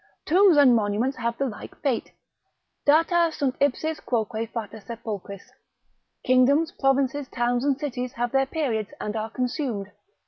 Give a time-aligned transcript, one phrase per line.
[0.25, 2.11] Tombs and monuments have the like fate,
[2.87, 5.51] data sunt ipsis quoque fata sepulchris,
[6.25, 9.91] kingdoms, provinces, towns, and cities have their periods, and are consumed.